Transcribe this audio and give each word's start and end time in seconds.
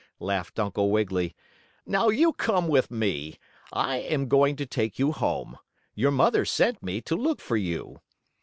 laughed 0.19 0.57
Uncle 0.59 0.89
Wiggily. 0.89 1.35
"Now 1.85 2.09
you 2.09 2.33
come 2.33 2.67
with 2.67 2.89
me. 2.89 3.37
I 3.71 3.97
am 3.97 4.27
going 4.29 4.55
to 4.55 4.65
take 4.65 4.97
you 4.97 5.11
home. 5.11 5.59
Your 5.93 6.09
mother 6.09 6.43
sent 6.43 6.81
me 6.81 7.01
to 7.01 7.15
look 7.15 7.39
for 7.39 7.55
you." 7.55 8.01